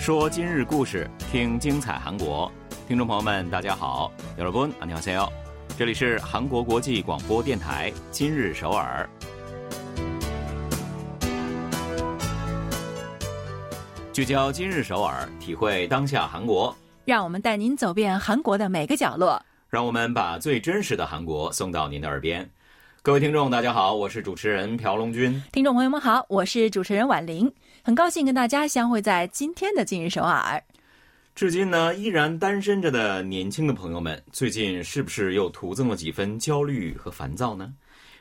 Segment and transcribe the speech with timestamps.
[0.00, 2.50] 说今日故事，听精彩韩国。
[2.86, 5.28] 听众朋友们，大家好，여러분安녕하세 요。
[5.76, 9.08] 这里是韩国国际广播电台今日首尔。
[14.12, 16.74] 聚焦今日首尔，体会当下韩国。
[17.04, 19.40] 让我们带您走遍韩国的每个角落。
[19.68, 22.48] 让我们把最真实的韩国送到您的耳边。
[23.02, 25.40] 各位听众，大家好，我是主持人朴龙军。
[25.52, 27.52] 听众朋友们好，我是主持人婉玲，
[27.83, 30.63] 很高兴跟大家相会在今天的今日首尔。
[31.33, 37.73] 至今呢，依然单身着的年轻的朋友们，最近是不是又徒增了几分焦虑和烦躁呢？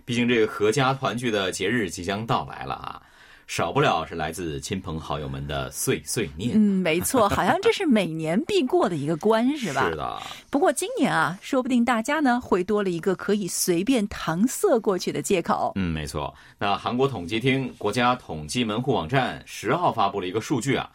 [0.06, 3.02] 毕竟这个合家团聚的节日即将到来了啊。
[3.50, 6.52] 少不了是来自亲朋好友们的碎碎念。
[6.54, 9.90] 嗯，没错，好像这是每年必过的一个关， 是吧？
[9.90, 10.22] 是的。
[10.50, 15.72] 不过今年啊，说不定大家呢会多了一个可以随便搪塞过去的借口。
[15.74, 16.32] 嗯，没错。
[16.58, 20.88] 那韩国统计厅国家统计门户网站十号发布了一个数据啊，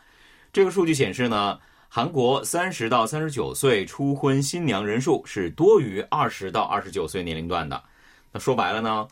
[0.54, 7.84] 这个数据显示呢，韩国三十到三十九岁初婚新娘人数是多于二十到二十九岁年龄段的。
[8.32, 9.06] 那说白了呢？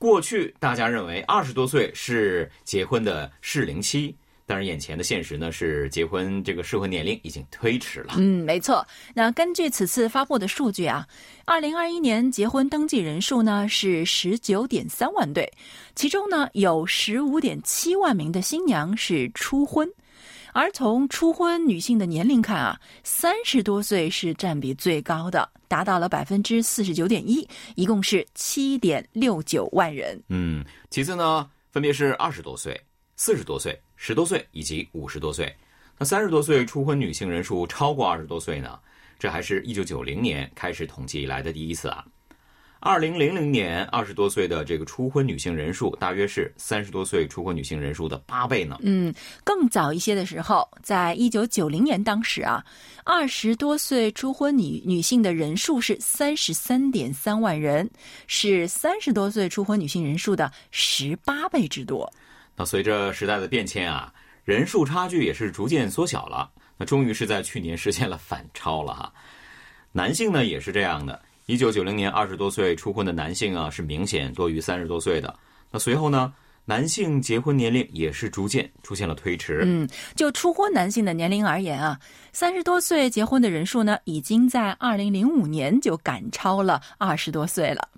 [0.00, 8.14] 过去大家认为二十多岁是结婚的适龄期，但是眼前的现实呢是结婚这个适婚年龄已经推迟了。
[8.16, 8.86] 嗯，没错。
[9.12, 11.06] 那根据此次发布的数据啊，
[11.44, 15.52] 二零二一年结婚登记人数呢是十九点三万对，
[15.94, 19.86] 其中呢有十五点七万名的新娘是初婚。
[20.52, 30.20] 而从初婚女性的年龄看啊，三十多岁是占比最高的，达到了百分之四十九点一，一共是七点六九万人。
[30.28, 32.80] 嗯，其次呢，分别是二十多岁、
[33.16, 35.54] 四十多岁、十多岁以及五十多岁。
[35.98, 38.78] 那三十多岁初婚女性人数超过二十多岁呢？
[39.18, 42.04] 这还是一九九零年开始统计以来的第一次啊。
[42.82, 48.78] 二零零零年，二十多岁的这个初婚女性人数大约是三十多岁初婚女性人数的八倍呢。
[48.80, 49.12] 嗯，
[49.44, 52.64] 更早一些的时候，在一九九零年当时啊，
[53.04, 57.88] 二十多岁初婚女女性的人数是三十三点三万人，
[58.26, 62.10] 是三十多岁初婚女性人数的十八倍之多。
[62.56, 64.10] 那随着时代的变迁啊，
[64.42, 66.50] 人数差距也是逐渐缩小了。
[66.78, 69.12] 那终于是在去年实现了反超了哈。
[69.92, 71.20] 男性呢也是这样的。
[71.50, 75.34] 一九九零年，二十多岁初婚的男性啊，是明显多于三十多岁的。
[75.68, 76.32] 那随后呢，
[76.64, 79.62] 男性结婚年龄也是逐渐出现了推迟。
[79.64, 81.98] 嗯，就初婚男性的年龄而言啊，
[82.32, 87.88] 三十多岁结婚的人数呢，已经在二零零五年就赶超了二十多岁了。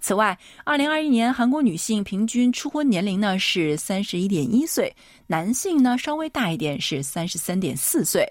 [0.00, 4.94] 此外，二零二一年韩国女性平均初婚年龄呢是三十一点一岁，
[5.26, 8.24] 男性呢稍微大一点是三十三点四岁。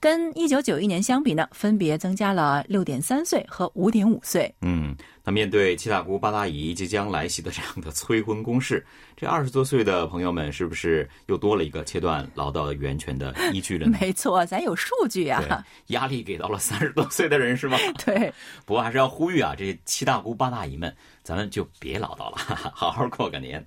[0.00, 4.54] 跟一九九一年相比呢，分别增加了六点三岁和五点五岁。
[4.60, 8.84] 嗯，那面对七大姑八大姨即将来袭的这样的催婚攻势，
[9.16, 13.98] 这二十多岁的朋友们是不是又多了一个切断唠叨源泉的依据了呢？
[14.00, 15.64] 没错，咱有数据啊。
[15.88, 17.76] 压力给到了三十多岁的人是吗？
[18.04, 18.32] 对。
[18.64, 22.36] 不过还是要呼吁啊，这七大姑八大姨们，咱们就别唠叨了，
[22.74, 23.66] 好好过个年。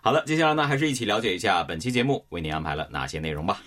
[0.00, 3.60] 好的，接下来呢，还是一起了解一下本期节目为您安排了哪些内容吧。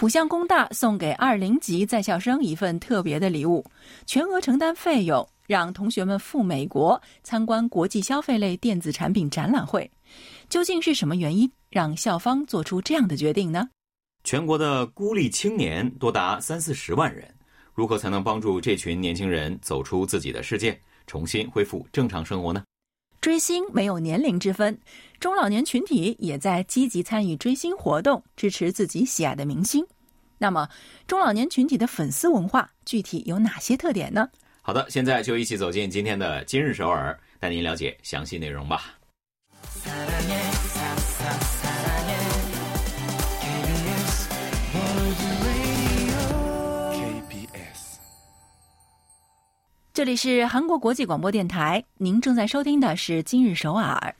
[0.00, 3.62] 浦项工大送给二零级在校生一份特别的礼物，
[4.06, 9.90] 全额承担费用，让同学们赴美国参观国际消费类电子产品展览会。
[10.48, 13.68] 究竟是什么原因让校方做出这样的决定呢？
[14.24, 17.28] 全国的孤立青年多达三四十万人，
[17.74, 22.64] 如何才能帮助这群年轻人走出自己的世界，重新恢复正常生活呢？
[23.20, 24.78] 追星没有年龄之分，
[25.18, 29.86] 中老年群体也在积极参与追星活动，支持自己喜爱的明星。
[30.38, 30.66] 那么，
[31.06, 34.26] 中老年群体的粉丝文化具体有哪些特点呢？
[34.62, 38.94] 好的，现在就一起走进今天的今日首尔，带您了解详细内容吧。
[49.92, 54.14] 这里是韩国国际广播电台，您正在收听的是今日首尔。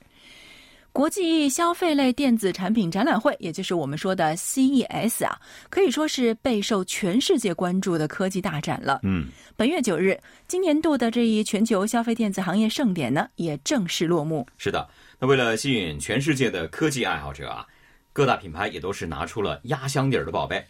[0.90, 5.38] 国际消费类电子产品展览会，也就是我们说的 CES 啊，
[5.69, 8.99] 可以说是备受全世界关注的科技大展了。
[9.05, 10.19] 嗯，本月九日，
[10.49, 14.44] 今年度的这一全球消费电子行业盛典呢，也正式落幕。
[14.58, 14.88] 是的，
[15.20, 17.64] 那为了吸引全世界的科技爱好者啊，
[18.12, 20.66] 各大品牌也都是拿出了压箱底儿的宝贝。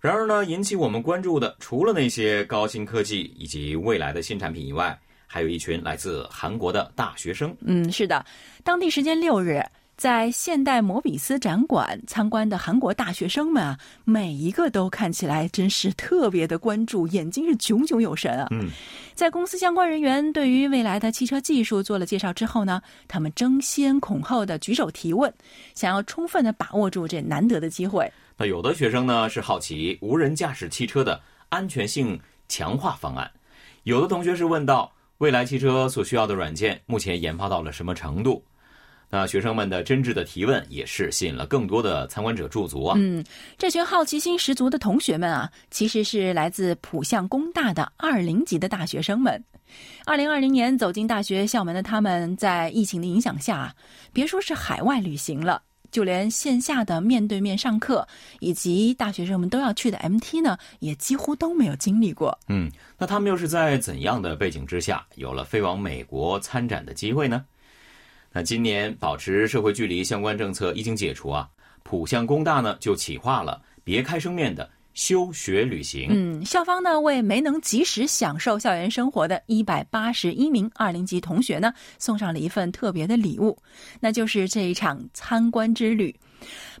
[0.00, 4.96] 然而呢，引起我们关注的，除了那些高新科技以及未来的新产品以外，
[5.26, 7.54] 还有一群来自韩国的大学生。
[7.60, 8.24] 嗯，是的，
[8.62, 9.60] 当地时间六日，
[9.96, 18.46] 在现代摩比斯展馆参观的韩国大学生们啊，每一个都看起来真是特别的关注，眼睛是炯炯有神啊。
[18.52, 18.68] 嗯，
[19.16, 25.32] 在公司相关人员对于未来的汽车技术做了介绍之后呢，他们争先恐后的举手提问，
[25.74, 28.08] 想要充分的把握住这难得的机会。
[28.38, 32.18] 那有的学生呢是好奇无人驾驶汽车的安全性
[32.48, 33.28] 强化方案，
[33.82, 38.42] 有的同学是问到未来汽车所需要的软件目前研发到了什么程度。
[39.10, 42.94] 那学生们的真挚的提问也是吸引了更多的参观者驻足啊。
[42.98, 43.24] 嗯，
[43.56, 49.42] 这群好奇心十足的同学们啊，其实是来自浦项工大的二零级的大学生们。
[50.04, 53.74] 二零二零年走进大学校门的他们，在疫情的影响下，
[54.12, 58.06] 别说是海外旅行了，就连线下的面对面上课
[58.40, 62.38] 以及大学生们都要去的 MT 呢，也几乎都没有经历过。
[62.48, 67.44] 嗯，那他们又是在怎样的背景之下，有了飞往美国参展的机会呢？
[68.30, 71.48] 那今年保持社会距离相关政策一经解除啊，
[71.82, 74.68] 浦项工大呢就企划了别开生面的
[74.98, 76.08] 休学旅行。
[76.10, 83.56] 嗯，校方呢为没能及时享受校园生活的一百八十一名二零级同学呢送上了一份特别的礼物，
[84.00, 86.12] 那就是这一场参观之旅。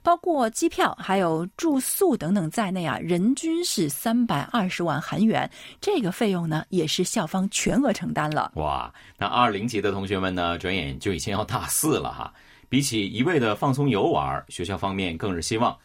[0.02, 5.48] 包括机票、还有住宿等等在内啊，人均是三百二十万韩元。
[5.80, 8.50] 这个费用呢，也是校方全额承担了。
[8.56, 12.32] 哇，那二零级的同学们呢，转眼就已经要大四了哈。
[12.68, 15.76] 比起一味的放松游玩，学校方面更是希望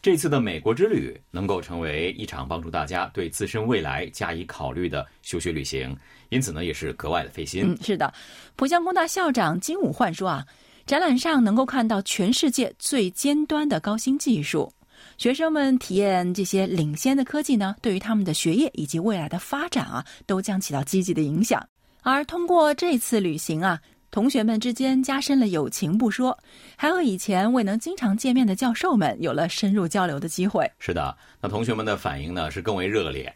[0.00, 5.96] 这次的美国之旅能够成为一场帮助大家对自身未来加以考虑的休学旅行。
[6.28, 7.64] 因此呢，也是格外的费心。
[7.64, 8.12] 嗯，是的，
[8.56, 10.46] 浦江工大校长金武焕说啊。
[10.86, 14.72] 展览上能够看到全世界最尖端的高新技术，
[15.18, 21.62] 学生们体验这些领先的科技呢，对于他们的学业以及未来的发展啊，都将起到积极的影响。
[22.00, 23.78] 而通过这次旅行啊，
[24.10, 26.38] 同学们之间加深了友情不说，
[26.76, 30.70] 还和以前未能经常见面的教授们有了深入交流的机会。
[30.78, 33.32] 是的，那同学们的反应呢是更为热烈。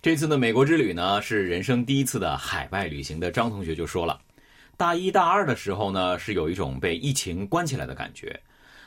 [0.00, 4.20] 这次的美国之旅呢，是人生第一次的海外旅行的张同学就说了。
[4.76, 8.40] 大一、大二的时候呢，是有一种被疫情关起来的感觉。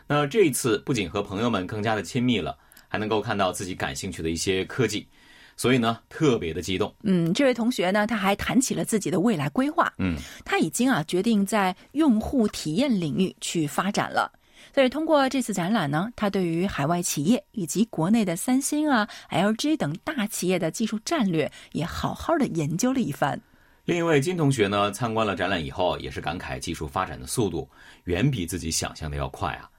[0.08, 2.58] 那这一次不仅和朋友们更加的亲密了，
[2.88, 5.08] 还能够看到自己感兴趣的一些科技，
[5.58, 6.94] 所以呢，特别的激动。
[7.04, 9.94] 嗯，这位同学呢，他还谈起了自己的未来规划。
[9.98, 14.32] 嗯，他已经啊决定在用户体验领域去发展了。
[14.74, 23.40] 所以通过这次展览呢，他对于海外企业以及国内的三星啊、LG 等大企业的技术战略也好好的研究了一番。
[23.86, 27.70] 另一位金同学呢，参观了展览以后，也是感慨技术发展的速度
[28.06, 29.70] 远比自己想象的要快啊。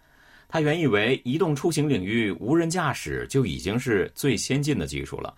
[0.48, 5.34] 他原以为移动出行领域无人驾驶就已经是最先进的技术了，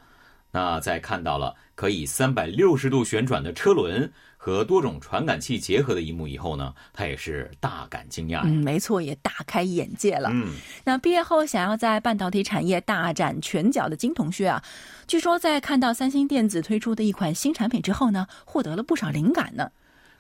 [0.51, 4.11] 那在看到了可以三百六十度旋转的车轮。
[4.41, 8.43] 和多种传感器结合的一幕以后呢，他也是大感惊讶。
[8.45, 10.31] 嗯，没错，也大开眼界了。
[10.33, 10.55] 嗯，
[10.85, 14.63] 那毕业后想要在半导体产业大展拳脚的金同学啊，
[15.09, 19.71] 据说在看到三星电子推出的一款新产品之后呢，获得了不少灵感呢。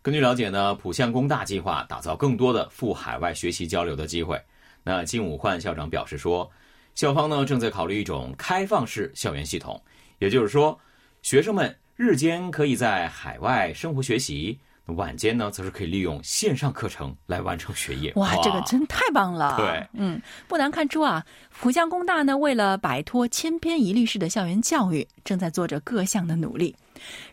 [0.02, 4.38] 根据了解呢，浦项工大计划打造更多的赴海外学习交流的机会。
[4.82, 6.50] 那金武焕校长表示说，
[6.96, 9.80] 校方呢正在考虑一种开放式校园系统，
[10.18, 10.78] 也就是说，
[11.22, 11.74] 学生们。
[11.98, 18.12] 日间可以在海外生活学习，晚间呢则是可以利用线上课程来完成学业。
[18.14, 19.56] 哇，这个真太棒了！
[19.56, 21.26] 对，嗯，不难看出啊，
[21.58, 26.72] 浦江工大呢为了摆脱千篇一律式的校园教育，正在做着各项的努力。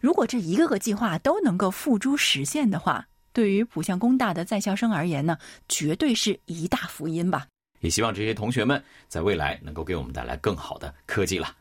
[0.01, 5.37] 如果这一个个计划都能够付诸实现的话，对于浦项工大的在校生而言呢，
[5.69, 7.45] 绝对是一大福音吧。
[7.81, 11.55] 也希望这些同学们在未来能够给我们带来更好的科技了。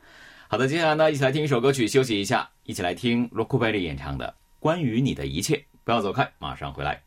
[0.46, 2.48] 好的，接下来呢，一起来听一首歌曲，休息一下。
[2.64, 4.26] 一起来听 Rockabilly 演唱的
[4.60, 5.56] 《关于你的一切》。
[5.82, 7.02] 不要走开，马上回来。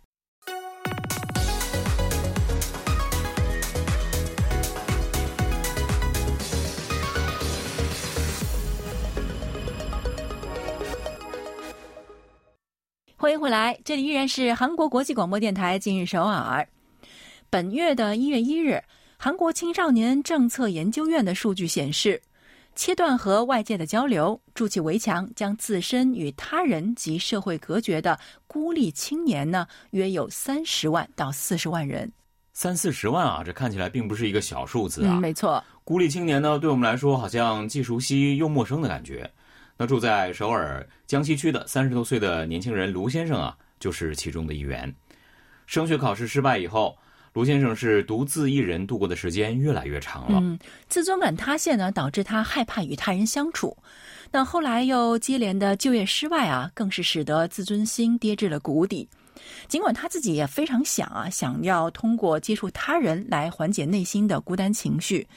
[13.16, 16.68] 欢迎回来，这里依然是韩国国际广播电台今日首尔。
[17.50, 18.84] 本月的一月一日，
[19.18, 22.22] 韩国青少年政策研究院的数据显示。
[22.78, 32.10] 切断和外界的交流，筑起围墙，将自身与他人及社会隔绝的孤立青年呢，约有三十万到四十万人。
[32.54, 35.20] 三四十万啊，这看起来并不是一个小数字啊。
[35.20, 39.28] 没错，孤立青年呢，对我们来说好像既熟悉又陌生的感觉。
[39.76, 44.94] 那住在首尔江西区的三十多岁的年轻人卢先生啊，就是其中的一员。
[45.66, 46.96] 升学考试失败以后。
[47.38, 50.40] 卢先生是独自一人度过的时间越来越长了。
[50.42, 50.58] 嗯，
[50.90, 53.78] 自尊感塌陷呢，导致他害怕与他人相处。
[54.32, 59.08] 那后来又接连的就业失败啊，更是使得自尊心跌至了谷底。
[59.68, 65.28] 尽管他自己也非常想啊，想要通过接触他人来缓解内心的孤单情绪，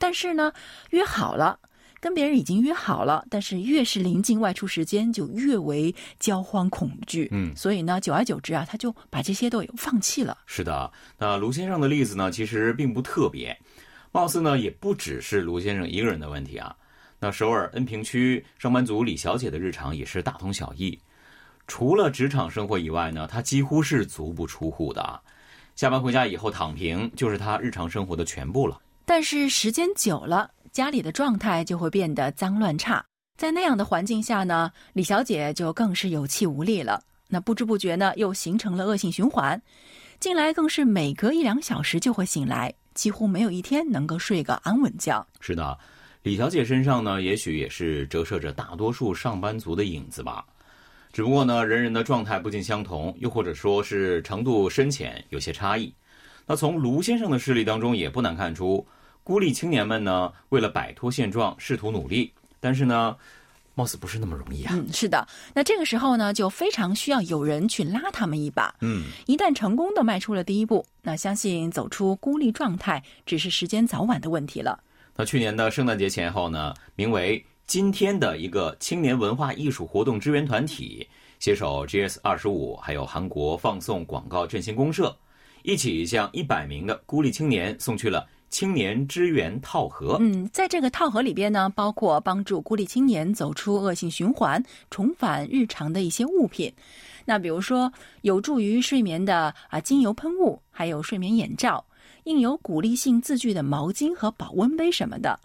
[0.00, 0.52] 但是呢，
[0.90, 1.56] 约好了。
[2.00, 7.28] 跟别人已经约好了，但是越是临近外出时间，就越为焦慌恐惧。
[7.32, 10.38] 嗯，所以呢，久而久之啊，他就把这些都放弃了。
[10.46, 13.56] 是的，那卢先生的例子呢，其实并不特别。
[14.12, 16.74] 貌似呢也不只是卢先生一个人的问题啊。
[17.18, 20.98] 那首尔恩平区上班族李小姐的日常也是大同小异，
[21.66, 25.20] 除了职场生活以外呢，她几乎是足不出户的啊。
[25.74, 28.80] 下班回家以后躺平，就是她日常生活的全部了。
[29.04, 33.02] 但是时间久了，家里的状态就会变得脏乱差。
[33.38, 37.02] 在那样的环境下呢，李小姐就更是有气无力了。
[37.28, 39.58] 那不知不觉呢，又形成了恶性循环。
[40.20, 45.26] 近来更是每隔一两小时就会醒来，几乎没有一天能够睡个安稳觉。
[45.40, 45.78] 是的，
[46.22, 50.44] 李小姐身上呢，也许也是折射着大多数上班族的影子吧。
[51.10, 55.90] 只不过呢，人人的状态不尽相同，又或者说是程度深浅有些差异。
[56.46, 58.86] 那从卢先生的事例当中，也不难看出，
[59.26, 62.32] 孤立青年们呢，为了摆脱现状，试图努力。
[62.60, 63.16] 但是呢，
[63.74, 64.72] 貌似不是那么容易啊。
[64.72, 65.26] 嗯，是的。
[65.52, 68.72] 那这个时候呢，就非常需要有人去拉他们一把。
[68.82, 74.78] 嗯，一旦成功的迈出了第一步，那相信走出孤立状态只是时间早晚的问题了。
[75.16, 81.04] 那去年的圣诞节前后呢，名为“今天”的一个青年文化艺术活动支援团体，
[81.40, 85.16] 携手 GS 二十五，还有韩国放送广告振兴公社，
[85.64, 88.24] 一起向一百名的孤立青年送去了。
[88.48, 96.72] 青年支援套盒，嗯，在这个套盒里边呢，包括帮助孤立青年走出恶性循环、重返日常的一些物品。
[97.24, 101.84] 那比如说，有助于睡眠的啊精油喷雾，还有睡眠眼罩，
[102.24, 105.38] 印有鼓励性字句的毛巾和保温杯什么的。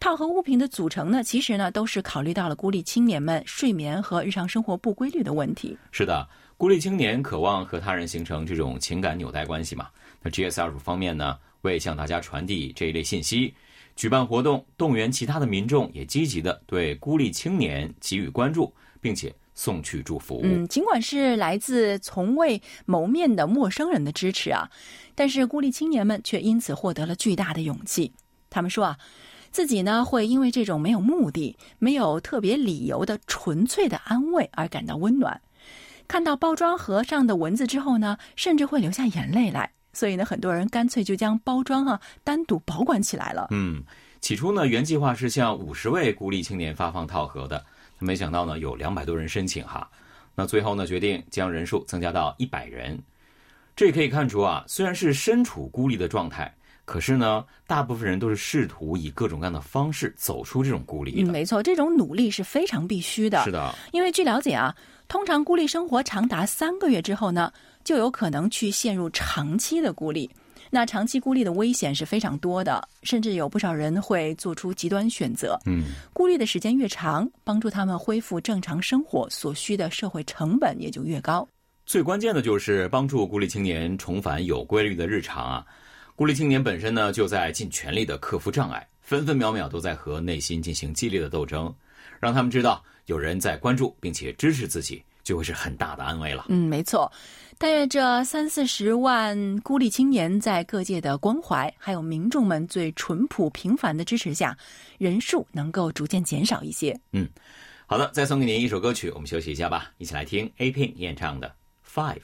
[0.00, 5.78] 套盒物品的组成呢，其实呢都是考虑到了孤立青年们睡眠和日常生活不规律的问题。
[5.92, 9.86] 是的，孤立青年渴望和他人形成这种情感纽带关系嘛？
[10.20, 11.38] 那 GSR 方面呢？
[11.62, 13.54] 为向大家传递这一类信息，
[13.96, 20.40] 举办活动，动员其他的民众也积极的对孤立青年给予关注，并且送去祝福。
[20.42, 24.70] 嗯，尽管是来自从未谋面的陌生人的支持啊，
[25.14, 28.12] 但是孤立青年们却因此获得了巨大的勇气。
[28.50, 28.98] 他们说啊，
[29.50, 35.40] 自己呢会因为这种没有目的、没有特别理由的纯粹的安慰而感到温暖。
[36.08, 39.72] 看到包装盒上的文字之后呢，甚至会流下眼泪来。
[39.92, 43.48] 所以呢，很多人干脆就将包装啊单独保管起来了。
[43.50, 43.82] 嗯，
[44.20, 47.64] 起初呢，原计划是向五十位孤立青年发放套盒的，
[47.98, 49.88] 没想到呢，有两百多人申请哈。
[50.34, 52.98] 那最后呢，决定将人数增加到一百人。
[53.76, 61.30] 这也可以看出啊，虽然是身处孤立的状态，可是呢，大部分人都是试图以各种各样的方式走出这种孤立的。
[61.30, 63.42] 嗯，没错，这种努力是非常必须的。
[63.44, 64.74] 是的，因为据了解啊，
[65.12, 67.52] 通常孤立生活长达三个月之后呢。
[67.84, 70.30] 就有可能去陷入长期的孤立，
[70.70, 75.58] 那长期孤立的危险是非常多的，甚至有不少人会做出极端选择。
[75.66, 81.46] 嗯，孤立的时间越长，帮助他们恢复正常生活所需的社会成本也就越高。
[81.84, 85.66] 最关键的就是帮助孤立青年重返有规律的日常啊！
[86.14, 91.74] 孤立青年本身呢，就在尽全力的克服障碍，分分秒秒都在和内心进行激烈的斗争，
[92.20, 95.02] 让他们知道有人在关注并且支持自己。
[95.24, 96.46] 就会是很大的安慰了。
[96.48, 97.08] 嗯，没错。
[97.56, 104.58] 但愿这三四十万孤立青年在各界的关怀，还有民众们最淳朴平凡的支持下，
[104.98, 106.98] 人数能够逐渐减少一些。
[107.12, 107.28] 嗯，
[107.86, 111.54] 好的，再送给您一首歌曲，我们休息一下吧，一起来听 A Pink 演唱的
[111.88, 112.22] 《Five》。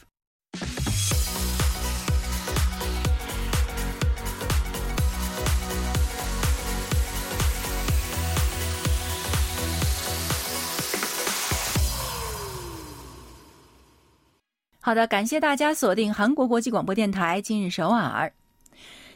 [14.89, 18.33] 好的，感谢大家锁定韩国国际广播电台今日首尔。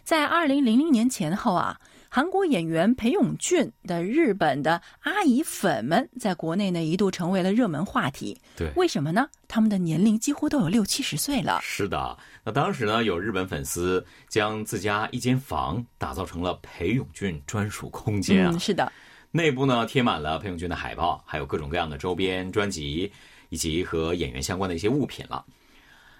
[0.04, 8.38] 在二零零零年前后啊，韩国演员裴勇俊的日本的阿姨粉们在国内呢一度成为了热门话题。
[8.54, 9.26] 对，为什么呢？
[9.48, 11.60] 他们的年龄几乎都有六七十岁了。
[11.62, 18.58] 是的，那当时呢，有日本粉丝将自家一间房打造成了裴勇俊专属空间啊。
[18.58, 18.92] 是的，
[19.30, 23.10] 内部呢贴满了裴勇俊的海报，还有各种各样的周边、专辑
[23.48, 25.42] 以及和演员相关的一些物品了。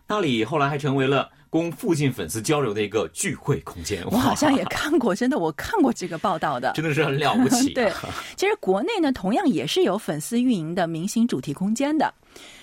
[0.07, 4.03] 那里后来还成为了供附近粉丝交流的一个聚会空间。
[4.11, 7.71] 我好像也看过，真的，我看过这个报道的，真的是很了不起。
[7.75, 7.91] 对，
[8.37, 12.13] 其实国内呢，同样也是有粉丝运营的明星主题空间的，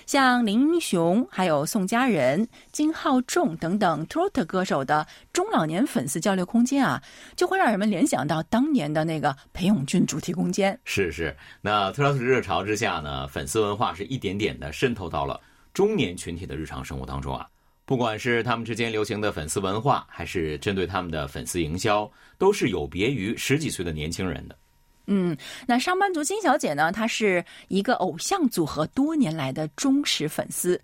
[0.06, 7.02] 像林英雄、还有宋佳仁、金浩仲等等 Trot 歌手的中老年粉丝交流空间啊，
[7.36, 10.78] 就会让人们联想到当年的那个裴勇俊主题空间。
[10.84, 15.40] 是是，那 Trot 热潮之下呢，粉丝文化是一点点的渗透到了。
[15.72, 17.48] 中年群体的日常生活当中啊，
[17.84, 24.56] 不管是他们之间流行的粉丝文化，还是针对他们的粉丝营销，都是有别于十几岁的年轻人的。
[25.06, 25.36] 嗯，
[25.66, 30.80] 那上班族金小姐呢，她是一个偶像组合多年来的忠实粉丝。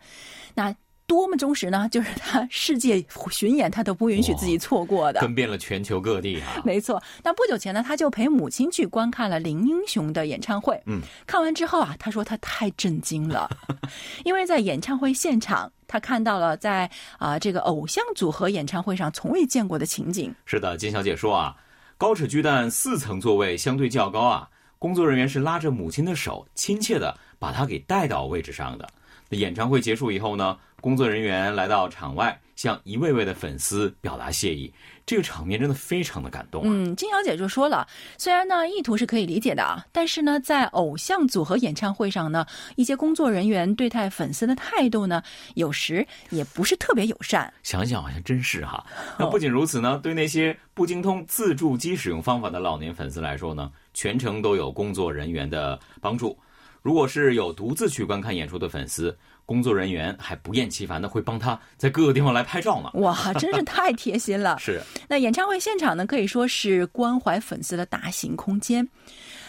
[0.55, 0.75] 那
[1.07, 1.89] 多么忠实呢？
[1.89, 6.61] 就是他世界巡演他都不允许自己错过的，奔遍了全球各地啊。
[6.67, 7.01] 没错。
[7.23, 10.81] 那不久前呢，他就陪母亲去观看了林英雄的演唱会。
[10.87, 13.49] 嗯，看完之后啊，他说他太震惊了，
[14.25, 20.35] 因为在演唱会现场，他看到了在啊这个偶像组合演唱会上从未见过的情景。
[20.45, 21.57] 是的，金小姐说啊，
[21.97, 24.49] 高尺巨蛋四层座位相对较高啊，
[24.79, 28.89] 工作人员是拉着母亲的手，亲切的把她给带到位置上的。
[29.31, 34.73] 演唱会结束以后呢，工作人员来到场外，向一位位的粉丝表达谢意。
[35.05, 36.67] 这个场面真的非常的感动啊！
[36.69, 37.87] 嗯，金小姐就说了，
[38.19, 45.23] 虽然呢意图是可以理解的啊，但是呢，在偶像组合演唱会上呢，一些工作人员对待粉丝的态度呢，
[45.55, 47.53] 有时也不是特别友善。
[47.63, 48.85] 想想好像真是哈。
[49.17, 56.37] 那不仅如此呢，对那些不精通自助机使用方法的老年粉丝来说呢，全程都有工作人员的帮助。
[56.83, 62.91] 如果是有独自去观看演出的粉丝，工作人员还不厌其烦的会帮他在各个地方来拍照呢。
[63.01, 64.57] 哇，真是太贴心了！
[64.61, 64.83] 是。
[65.09, 68.87] 那演唱会现场呢，可以说是关怀粉丝的大型空间。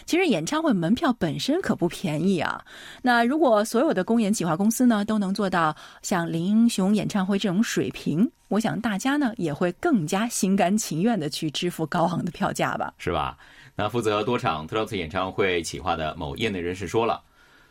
[0.06, 2.64] 其实演唱会门票本身可不便宜啊。
[3.02, 12.94] 那如果所有的公演企划公司呢都能做到像林英雄演唱会这种水平，我想大家呢也会更加心甘情愿的去支付高昂的票价吧？
[12.98, 13.38] 是吧？
[13.76, 17.22] 那负责多场特劳斯演唱会企划的某业内人士说了。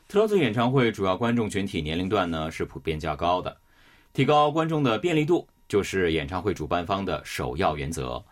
[0.09, 3.57] 特劳斯演唱会主要观众群体年龄段呢是普遍较高的，
[4.13, 8.23] 提高观众的便利度就是演唱会主办方的首要原则。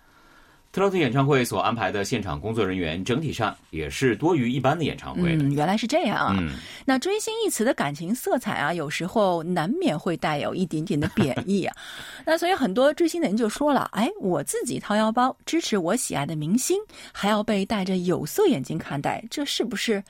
[0.71, 5.37] 特劳斯演唱会所安排的现场工作人员整体上也是多于一般的演唱会。
[5.37, 6.37] 嗯，原来是这样啊。
[6.37, 6.51] 嗯，
[6.85, 11.77] 那追星一词的感情色彩啊，有时候难免会带有一点点的贬义啊。
[12.27, 16.77] 那所以很多追星的人就说了：“哎，我自己掏腰包支持我喜爱的明星，
[17.13, 20.03] 还要被戴着有色眼镜看待，这是不是？”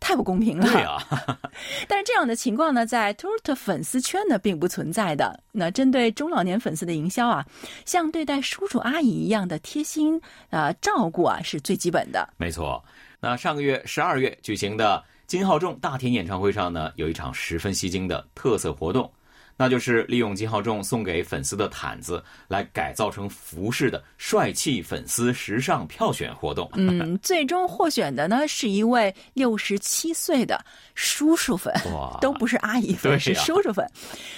[0.00, 0.66] 太不公平了。
[0.66, 0.98] 对啊，
[1.88, 5.38] 但是这样的情况呢，在 t o r t 粉丝圈呢并不存在的。
[5.52, 7.44] 那针对中老年粉丝的营销啊，
[7.84, 12.28] 像对待叔叔阿姨一样的贴心啊照顾啊，是最基本的。
[12.36, 12.82] 没错。
[13.20, 19.10] 那上个月十二月举行的金浩仲大田演唱会上呢，有一场十分吸睛的特色活动。
[19.58, 26.70] 那就是利用金浩仲送给粉丝的毯子来改造成服饰的帅气粉丝时尚票选活动。
[26.74, 31.74] 嗯， 最终获选的呢是一位六十七岁的叔叔粉，
[32.20, 33.84] 都不是阿姨粉，是叔叔粉。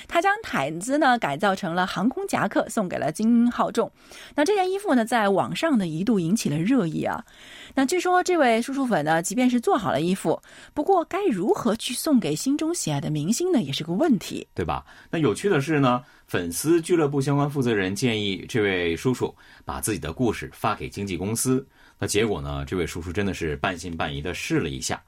[0.09, 3.93] 他将毯子呢改造成了航空夹克，送给了金浩仲。
[4.35, 7.23] 那这件衣服呢，在网上呢一度引起了热议啊。
[7.75, 10.41] 那据说这位叔叔粉呢，即便是做好了衣服，
[10.73, 14.83] 不过该如何去送给心中喜爱的明星呢，也是个问题，对吧？
[15.11, 21.67] 那有趣的是呢，粉丝俱乐部相关负责人建议这位叔叔把自己的故事发给经纪公司。
[21.99, 25.03] 那结果呢，这位叔叔真的是半信半疑的试了一下，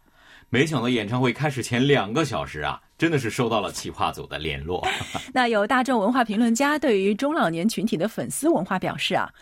[0.51, 4.87] 没想到演唱会开始前两个小时啊，真的是收到了企划组的联络。
[5.33, 9.33] 那有大众文化评论家对于中老年群体的粉丝文化表示啊。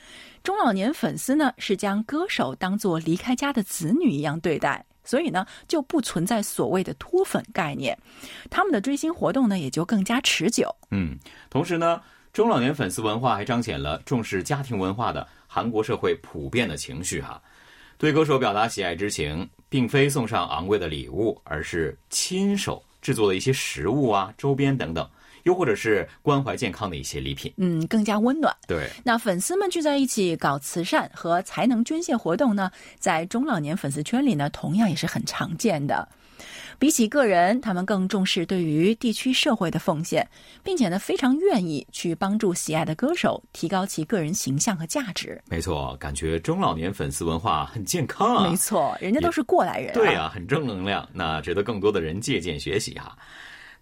[0.42, 7.98] 中老年粉丝呢是将歌手当做离开家的子女一样对待，所以呢就不存在所谓的脱粉概念，
[8.50, 10.74] 他们的追星活动呢也就更加持久。
[10.90, 11.16] 嗯，
[11.48, 12.00] 同时呢，
[12.32, 17.40] 中老年粉丝文化还彰显了重视家庭文化的韩国社会普遍的情绪哈，
[17.98, 25.08] 对歌手表达喜爱之情，并非送上昂贵的礼物，而是亲手制作的一些食物啊、周边等等。
[25.44, 28.54] 又或者是关怀健康的一些礼品，嗯，更加温暖。
[28.66, 36.08] 对，那粉丝们聚在一起搞慈善和才能捐献活动呢，在中老年粉丝圈里呢，同样也是很常见的。
[36.78, 40.26] 比起个人，他们更重视对于地区社会的奉献，
[40.64, 45.38] 并且呢，非常愿意去帮助喜爱的歌手提高其个人形象和价值。
[45.50, 48.48] 没错，感觉中老年粉丝文化很健康啊。
[48.48, 49.92] 没错，人家都是过来人。
[49.92, 53.14] 对啊，很正能量，那值得更多的人借鉴学习哈。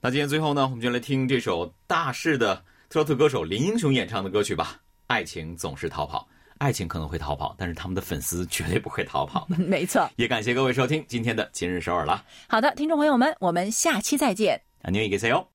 [0.01, 4.79] 那今天最后呢，我们就来听这首大势的特特歌手林英雄演唱的歌曲吧。
[5.07, 9.57] 爱情总是逃跑，爱情可能会逃跑，但是他们的粉丝绝对不会逃跑的。
[9.57, 12.23] 没 错，也感谢各位收听今天的今日首尔了。
[12.47, 14.61] 好的，听众朋友们，我们下期再见。
[14.83, 15.53] 안녕히계세 요。